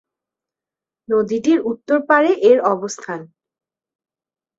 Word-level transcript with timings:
নদীটির 1.09 1.59
উত্তর 1.61 1.97
পাড়ে 2.09 2.31
এর 2.49 2.57
অবস্থান। 2.73 3.19